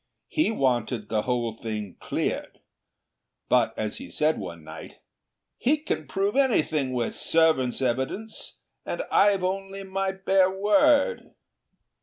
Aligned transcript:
He 0.29 0.49
wanted 0.49 1.09
the 1.09 1.21
whole 1.21 1.55
thing 1.57 1.95
cleared; 1.99 2.59
but, 3.49 3.71
as 3.77 3.97
he 3.97 4.09
said 4.09 4.39
one 4.39 4.63
night, 4.63 4.97
'He 5.59 5.77
can 5.77 6.07
prove 6.07 6.35
anything 6.35 6.91
with 6.93 7.15
servants' 7.15 7.83
evidence, 7.83 8.61
and 8.83 9.03
I've 9.11 9.43
only 9.43 9.83
my 9.83 10.11
bare 10.11 10.49
word.' 10.49 11.35